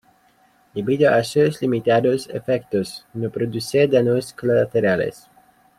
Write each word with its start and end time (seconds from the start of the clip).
Debido 0.73 1.11
a 1.13 1.23
sus 1.23 1.61
limitados 1.61 2.27
efectos, 2.29 3.05
no 3.13 3.29
produce 3.29 3.87
daños 3.87 4.33
colaterales. 4.33 5.29